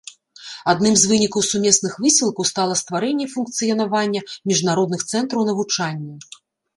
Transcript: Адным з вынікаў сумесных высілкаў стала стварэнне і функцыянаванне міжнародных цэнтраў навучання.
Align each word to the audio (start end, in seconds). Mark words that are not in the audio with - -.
Адным 0.71 0.95
з 0.99 1.09
вынікаў 1.09 1.41
сумесных 1.51 1.93
высілкаў 2.05 2.47
стала 2.51 2.77
стварэнне 2.81 3.27
і 3.27 3.31
функцыянаванне 3.35 4.19
міжнародных 4.53 5.05
цэнтраў 5.13 5.41
навучання. 5.51 6.15